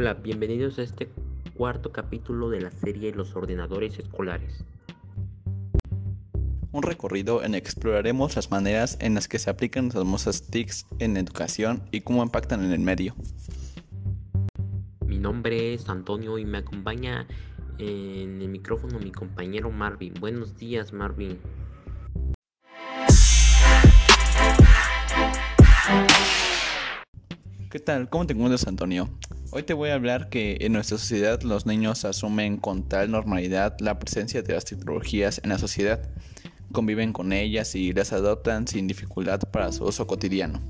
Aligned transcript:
Hola, 0.00 0.14
bienvenidos 0.14 0.78
a 0.78 0.82
este 0.82 1.08
cuarto 1.56 1.90
capítulo 1.90 2.50
de 2.50 2.60
la 2.60 2.70
serie 2.70 3.12
Los 3.12 3.34
ordenadores 3.34 3.98
escolares. 3.98 4.64
Un 6.70 6.84
recorrido 6.84 7.42
en 7.42 7.56
el 7.56 7.62
que 7.62 7.70
exploraremos 7.70 8.36
las 8.36 8.48
maneras 8.52 8.96
en 9.00 9.16
las 9.16 9.26
que 9.26 9.40
se 9.40 9.50
aplican 9.50 9.86
las 9.86 9.94
famosas 9.94 10.42
TICs 10.52 10.86
en 11.00 11.16
educación 11.16 11.82
y 11.90 12.02
cómo 12.02 12.22
impactan 12.22 12.64
en 12.64 12.70
el 12.70 12.78
medio. 12.78 13.16
Mi 15.04 15.18
nombre 15.18 15.74
es 15.74 15.88
Antonio 15.88 16.38
y 16.38 16.44
me 16.44 16.58
acompaña 16.58 17.26
en 17.78 18.40
el 18.40 18.48
micrófono 18.50 19.00
mi 19.00 19.10
compañero 19.10 19.72
Marvin. 19.72 20.14
Buenos 20.20 20.56
días, 20.56 20.92
Marvin. 20.92 21.40
¿Qué 27.68 27.80
tal? 27.80 28.08
¿Cómo 28.08 28.26
te 28.28 28.34
encuentras, 28.34 28.64
Antonio? 28.68 29.10
Hoy 29.50 29.62
te 29.62 29.72
voy 29.72 29.88
a 29.88 29.94
hablar 29.94 30.28
que 30.28 30.58
en 30.60 30.74
nuestra 30.74 30.98
sociedad 30.98 31.40
los 31.40 31.64
niños 31.64 32.04
asumen 32.04 32.58
con 32.58 32.86
tal 32.86 33.10
normalidad 33.10 33.76
la 33.80 33.98
presencia 33.98 34.42
de 34.42 34.52
las 34.52 34.66
tecnologías 34.66 35.40
en 35.42 35.48
la 35.48 35.58
sociedad, 35.58 36.06
conviven 36.70 37.14
con 37.14 37.32
ellas 37.32 37.74
y 37.74 37.94
las 37.94 38.12
adoptan 38.12 38.68
sin 38.68 38.86
dificultad 38.86 39.40
para 39.50 39.72
su 39.72 39.84
uso 39.84 40.06
cotidiano. 40.06 40.60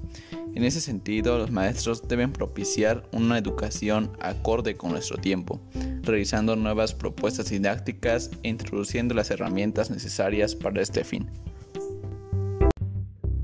En 0.54 0.62
ese 0.62 0.80
sentido, 0.80 1.38
los 1.38 1.51
maestros 1.51 2.06
deben 2.06 2.32
propiciar 2.32 3.02
una 3.12 3.37
educación 3.37 4.12
acorde 4.20 4.77
con 4.77 4.92
nuestro 4.92 5.18
tiempo, 5.18 5.60
realizando 6.02 6.54
nuevas 6.54 6.95
propuestas 6.95 7.51
didácticas 7.51 8.30
e 8.45 8.48
introduciendo 8.48 9.12
las 9.12 9.32
herramientas 9.32 9.90
necesarias 9.90 10.54
para 10.54 10.80
este 10.82 11.02
fin. 11.02 11.29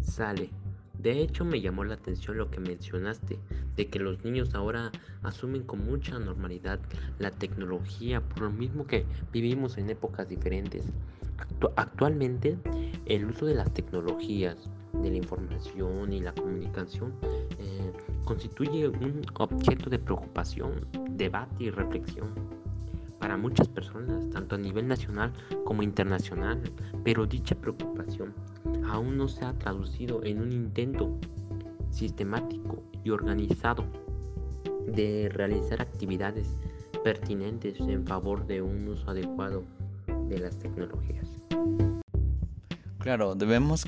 Sale. 0.01 0.64
De 1.05 1.21
hecho, 1.21 1.45
me 1.45 1.61
llamó 1.61 1.85
la 1.85 1.95
atención 1.95 2.39
lo 2.39 2.51
que 2.51 2.61
mencionaste, 2.61 3.39
de 3.77 3.87
que 3.89 3.99
los 3.99 4.25
niños 4.25 4.55
ahora 4.55 4.91
asumen 5.23 5.63
con 5.63 5.85
mucha 5.85 6.19
normalidad 6.19 6.81
la 7.19 7.31
tecnología, 7.31 8.23
por 8.23 8.45
lo 8.45 8.51
mismo 8.51 8.87
que 8.87 9.05
vivimos 9.31 9.77
en 9.77 9.91
épocas 9.91 10.31
diferentes. 10.31 10.87
actualmente, 11.77 12.57
el 13.05 13.27
uso 13.27 13.45
de 13.45 13.55
las 13.55 13.71
tecnologías, 13.75 14.57
de 14.95 15.11
la 15.11 15.17
información 15.17 16.11
y 16.11 16.21
la 16.21 16.33
comunicación 16.33 17.13
eh, 17.59 17.93
constituye 18.25 18.89
un 18.89 19.21
objeto 19.35 19.91
de 19.91 19.99
preocupación, 19.99 20.87
debate 21.11 21.65
y 21.65 21.71
reflexión 21.71 22.64
para 23.25 23.39
muchas 23.39 23.69
personas, 23.69 24.29
tanto 24.29 24.55
a 24.55 24.59
nivel 24.59 24.87
nacional 24.87 25.33
como 25.65 25.83
internacional, 25.83 26.61
pero 27.05 27.25
dicha 27.25 27.55
preocupación 27.55 28.35
aún 28.87 29.17
no 29.17 29.29
se 29.29 29.47
ha 29.47 29.55
traducido 29.55 30.23
en 30.25 30.43
un 30.43 30.53
intento 30.53 31.19
sistemático 31.89 32.83
y 33.03 33.09
organizado 33.09 33.87
de 34.89 35.31
realizar 35.33 35.81
actividades 35.81 36.55
pertinentes 37.03 37.81
en 37.81 38.07
favor 38.07 38.47
de 38.47 38.61
un 38.61 38.87
uso 38.89 39.09
adecuado 39.09 39.65
de 40.29 40.41
las 40.41 40.59
tecnologías. 40.59 41.27
Claro, 43.05 43.35
debemos 43.35 43.85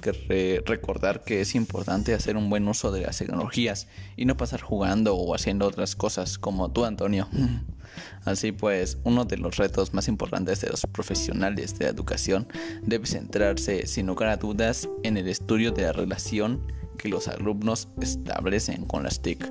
recordar 0.67 1.25
que 1.25 1.41
es 1.41 1.55
importante 1.55 2.13
hacer 2.13 2.37
un 2.37 2.51
buen 2.51 2.69
uso 2.69 2.93
de 2.93 3.01
las 3.01 3.17
tecnologías 3.17 3.89
y 4.15 4.27
no 4.27 4.37
pasar 4.37 4.61
jugando 4.61 5.17
o 5.17 5.35
haciendo 5.35 5.67
otras 5.67 5.97
cosas 5.97 6.37
como 6.37 6.71
tú, 6.71 6.85
Antonio. 6.85 7.27
Así 8.27 8.53
pues, 8.53 8.99
uno 9.05 9.25
de 9.25 9.39
los 9.39 9.57
retos 9.57 9.95
más 9.95 10.09
importantes 10.09 10.61
de 10.61 10.69
los 10.69 10.83
profesionales 10.83 11.79
de 11.79 11.87
la 11.87 11.93
educación 11.93 12.47
debe 12.83 13.07
centrarse, 13.07 13.87
sin 13.87 14.07
lugar 14.07 14.29
a 14.29 14.37
dudas, 14.37 14.87
en 15.03 15.17
el 15.17 15.29
estudio 15.29 15.73
de 15.73 15.85
la 15.85 15.93
relación 15.93 16.71
que 16.99 17.09
los 17.09 17.27
alumnos 17.27 17.89
establecen 17.99 18.85
con 18.85 19.05
las 19.05 19.23
TIC. 19.23 19.51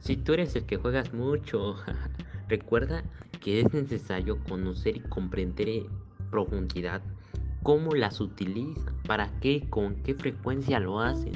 si 0.00 0.16
tú 0.16 0.32
eres 0.32 0.56
el 0.56 0.64
que 0.64 0.78
juegas 0.78 1.12
mucho, 1.12 1.76
recuerda 2.48 3.04
que 3.42 3.60
es 3.60 3.70
necesario 3.74 4.42
conocer 4.44 4.96
y 4.96 5.00
comprender 5.00 5.82
profundidad 6.32 7.02
cómo 7.62 7.94
las 7.94 8.20
utilizan, 8.20 8.94
para 9.06 9.30
qué, 9.40 9.66
con 9.68 9.96
qué 9.96 10.14
frecuencia 10.14 10.80
lo 10.80 11.00
hacen, 11.00 11.32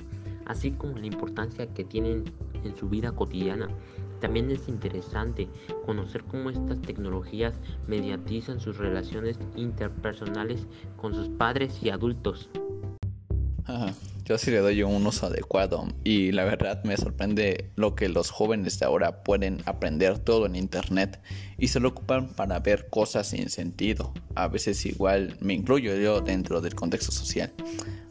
así 0.47 0.73
como 0.73 0.99
la 0.99 1.07
importancia 1.07 1.73
que 1.73 1.85
tienen 1.85 2.25
en 2.65 2.77
su 2.77 2.89
vida 2.89 3.13
cotidiana. 3.13 3.69
También 4.21 4.51
es 4.51 4.69
interesante 4.69 5.49
conocer 5.85 6.25
cómo 6.25 6.51
estas 6.51 6.81
tecnologías 6.81 7.55
mediatizan 7.87 8.61
sus 8.61 8.79
relaciones 8.79 9.39
interpersonales 9.57 10.67
con 10.97 11.15
sus 11.15 11.29
padres 11.29 11.83
y 11.83 11.91
adultos. 11.91 12.49
Yo 14.27 14.39
sí 14.39 14.51
le 14.51 14.59
doy 14.59 14.83
un 14.83 15.07
uso 15.07 15.27
adecuado 15.27 15.87
y 16.03 16.33
la 16.33 16.45
verdad 16.45 16.83
me 16.83 16.97
sorprende 16.97 17.71
lo 17.77 17.95
que 17.95 18.09
los 18.09 18.31
jóvenes 18.31 18.79
de 18.81 18.87
ahora 18.87 19.23
pueden 19.23 19.63
aprender 19.67 20.19
todo 20.19 20.47
en 20.47 20.57
internet 20.57 21.21
y 21.59 21.69
se 21.69 21.79
lo 21.79 21.91
ocupan 21.91 22.31
para 22.31 22.59
ver 22.59 22.89
cosas 22.91 23.29
sin 23.29 23.49
sentido. 23.51 24.13
A 24.35 24.49
veces 24.49 24.85
igual 24.85 25.37
me 25.41 25.55
incluyo 25.55 25.95
yo 25.97 26.21
dentro 26.21 26.61
del 26.61 26.75
contexto 26.75 27.13
social. 27.13 27.53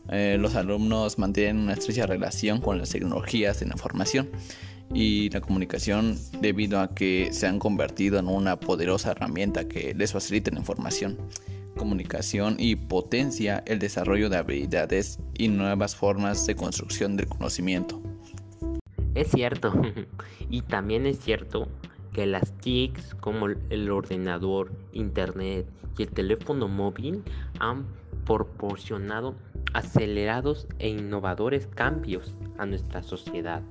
Eh, 0.09 0.37
los 0.39 0.55
alumnos 0.55 1.19
mantienen 1.19 1.57
una 1.57 1.73
estrecha 1.73 2.05
relación 2.05 2.61
con 2.61 2.77
las 2.77 2.91
tecnologías 2.91 3.59
de 3.59 3.65
la 3.65 3.73
información 3.73 4.29
y 4.93 5.29
la 5.31 5.41
comunicación 5.41 6.17
debido 6.39 6.79
a 6.79 6.95
que 6.95 7.29
se 7.33 7.47
han 7.47 7.59
convertido 7.59 8.19
en 8.19 8.29
una 8.29 8.57
poderosa 8.57 9.11
herramienta 9.11 9.67
que 9.67 9.93
les 9.93 10.13
facilita 10.13 10.49
la 10.51 10.59
información, 10.59 11.17
comunicación 11.75 12.55
y 12.57 12.75
potencia 12.75 13.63
el 13.67 13.79
desarrollo 13.79 14.29
de 14.29 14.37
habilidades 14.37 15.19
y 15.37 15.47
nuevas 15.47 15.95
formas 15.95 16.45
de 16.45 16.55
construcción 16.55 17.17
del 17.17 17.27
conocimiento. 17.27 18.01
Es 19.13 19.29
cierto, 19.29 19.73
y 20.49 20.61
también 20.61 21.05
es 21.05 21.19
cierto 21.19 21.67
que 22.13 22.25
las 22.25 22.51
TICs 22.59 23.15
como 23.15 23.47
el 23.47 23.91
ordenador, 23.91 24.71
internet 24.93 25.67
y 25.97 26.03
el 26.03 26.09
teléfono 26.09 26.67
móvil 26.67 27.23
han 27.59 27.85
proporcionado 28.25 29.35
acelerados 29.73 30.67
e 30.79 30.89
innovadores 30.89 31.67
cambios 31.67 32.33
a 32.57 32.65
nuestra 32.65 33.03
sociedad 33.03 33.61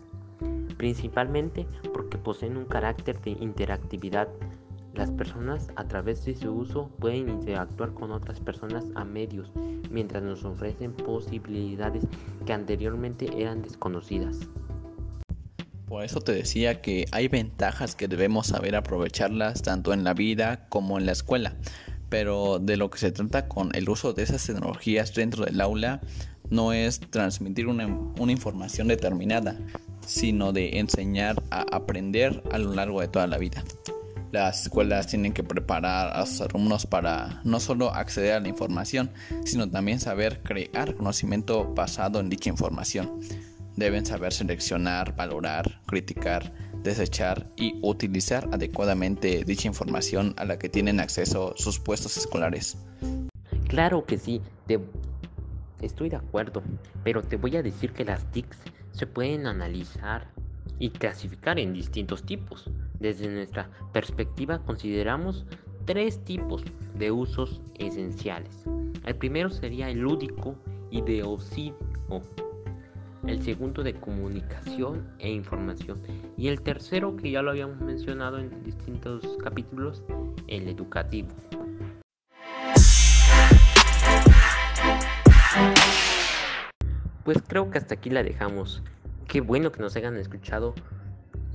principalmente 0.77 1.67
porque 1.93 2.19
poseen 2.19 2.57
un 2.57 2.65
carácter 2.65 3.21
de 3.23 3.31
interactividad. 3.31 4.29
Las 4.95 5.11
personas 5.11 5.69
a 5.75 5.89
través 5.89 6.25
de 6.25 6.37
su 6.37 6.53
uso 6.53 6.89
pueden 7.01 7.29
interactuar 7.29 7.95
con 7.95 8.13
otras 8.13 8.39
personas 8.39 8.85
a 8.95 9.05
medios, 9.05 9.51
mientras 9.91 10.23
nos 10.23 10.45
ofrecen 10.45 10.93
posibilidades 10.93 12.05
que 12.47 12.53
anteriormente 12.53 13.29
eran 13.37 13.63
desconocidas. 13.63 14.39
Por 15.87 16.05
eso 16.05 16.21
te 16.21 16.33
decía 16.33 16.81
que 16.81 17.07
hay 17.11 17.27
ventajas 17.27 17.97
que 17.97 18.07
debemos 18.07 18.47
saber 18.49 18.77
aprovecharlas 18.77 19.63
tanto 19.63 19.93
en 19.93 20.05
la 20.05 20.15
vida 20.15 20.67
como 20.69 20.97
en 20.99 21.07
la 21.07 21.13
escuela, 21.13 21.57
pero 22.09 22.61
de 22.61 22.77
lo 22.77 22.89
que 22.89 22.99
se 22.99 23.11
trata 23.11 23.49
con 23.49 23.75
el 23.75 23.89
uso 23.89 24.13
de 24.13 24.23
esas 24.23 24.47
tecnologías 24.47 25.13
dentro 25.13 25.45
del 25.45 25.61
aula 25.61 26.01
no 26.51 26.73
es 26.73 27.01
transmitir 27.01 27.67
una, 27.67 27.89
información 28.31 28.87
determinada, 28.87 29.57
sino 30.07 30.53
de 30.53 30.79
enseñar 30.79 31.43
a 31.51 31.63
aprender 31.73 32.43
a 32.53 32.59
lo 32.59 32.75
largo 32.75 33.01
de 33.01 33.09
toda 33.09 33.27
la 33.27 33.39
vida. 33.39 33.65
Las 34.35 34.63
escuelas 34.63 35.07
tienen 35.07 35.33
que 35.33 35.45
preparar 35.45 36.11
a 36.13 36.27
sus 36.27 36.41
alumnos 36.41 36.87
para 36.87 37.41
no 37.45 37.61
solo 37.61 37.95
acceder 37.95 38.33
a 38.33 38.41
la 38.41 38.49
información, 38.49 39.13
sino 39.45 39.71
también 39.71 40.01
saber 40.01 40.43
crear 40.43 40.97
conocimiento 40.97 41.73
basado 41.73 42.19
en 42.19 42.31
dicha 42.31 42.51
información. 42.51 43.21
Deben 43.77 44.05
saber 44.05 44.33
seleccionar, 44.33 45.15
valorar, 45.15 45.81
criticar, 45.87 46.53
desechar 46.83 47.49
y 47.55 47.79
utilizar 47.81 48.49
adecuadamente 48.51 49.45
dicha 49.45 49.69
información 49.69 50.35
a 50.37 50.45
la 50.45 50.59
que 50.59 50.69
tienen 50.69 50.99
acceso 50.99 51.55
sus 51.57 51.79
puestos 51.79 52.17
escolares. 52.17 52.77
Claro 53.69 54.05
que 54.05 54.19
sí, 54.19 54.41
estoy 55.81 56.09
de 56.09 56.17
acuerdo, 56.17 56.65
pero 57.05 57.23
te 57.23 57.37
voy 57.37 57.55
a 57.55 57.63
decir 57.63 57.93
que 57.93 58.05
las 58.05 58.29
TICs 58.33 58.59
se 58.91 59.07
pueden 59.07 59.47
analizar 59.47 60.27
y 60.81 60.91
clasificar 60.91 61.61
en 61.61 61.73
distintos 61.73 62.27
tipos. 62.27 62.69
Desde 63.05 63.29
nuestra 63.29 63.69
perspectiva 63.93 64.61
consideramos 64.61 65.45
tres 65.85 66.25
tipos 66.25 66.65
de 66.95 67.11
usos 67.11 67.61
esenciales. 67.75 68.65
El 69.05 69.17
primero 69.17 69.51
sería 69.51 69.91
el 69.91 69.99
lúdico 69.99 70.57
y 70.91 71.03
de 71.03 71.23
ocio. 71.23 71.77
El 73.27 73.43
segundo 73.43 73.83
de 73.83 73.93
comunicación 73.93 75.07
e 75.19 75.31
información. 75.31 76.01
Y 76.39 76.49
el 76.49 76.63
tercero, 76.63 77.15
que 77.15 77.31
ya 77.31 77.43
lo 77.43 77.51
habíamos 77.51 77.79
mencionado 77.83 78.39
en 78.39 78.65
distintos 78.65 79.37
capítulos, 79.43 80.03
el 80.49 80.67
educativo. 80.67 81.29
Pues 87.23 87.43
creo 87.47 87.71
que 87.71 87.77
hasta 87.77 87.97
aquí 87.97 88.09
la 88.09 88.23
dejamos. 88.23 88.83
Qué 89.29 89.43
bueno 89.43 89.73
que 89.73 89.83
nos 89.83 89.95
hayan 89.95 90.17
escuchado 90.17 90.75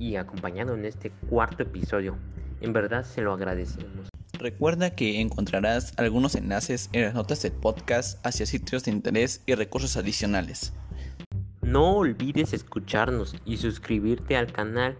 y 0.00 0.16
acompañado 0.16 0.74
en 0.74 0.84
este 0.84 1.10
cuarto 1.28 1.62
episodio. 1.62 2.16
En 2.60 2.72
verdad 2.72 3.04
se 3.04 3.20
lo 3.20 3.32
agradecemos. 3.32 4.08
Recuerda 4.38 4.96
que 4.96 5.20
encontrarás 5.20 5.92
algunos 5.98 6.34
enlaces 6.34 6.88
en 6.92 7.02
las 7.02 7.14
notas 7.14 7.42
del 7.42 7.52
podcast 7.52 8.24
hacia 8.26 8.46
sitios 8.46 8.84
de 8.84 8.90
interés 8.90 9.42
y 9.46 9.54
recursos 9.54 9.96
adicionales. 9.98 10.72
No 11.62 11.98
olvides 11.98 12.54
escucharnos 12.54 13.36
y 13.44 13.58
suscribirte 13.58 14.36
al 14.36 14.50
canal. 14.50 14.96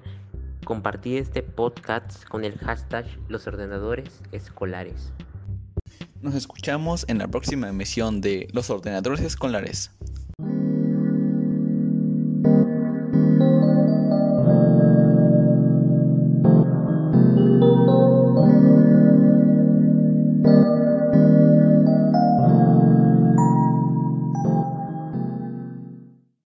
Compartir 0.64 1.18
este 1.18 1.42
podcast 1.42 2.24
con 2.26 2.44
el 2.44 2.58
hashtag 2.58 3.06
Los 3.28 3.46
Ordenadores 3.46 4.20
Escolares. 4.30 5.10
Nos 6.20 6.34
escuchamos 6.34 7.06
en 7.08 7.16
la 7.16 7.28
próxima 7.28 7.70
emisión 7.70 8.20
de 8.20 8.46
Los 8.52 8.68
Ordenadores 8.68 9.20
Escolares. 9.20 9.90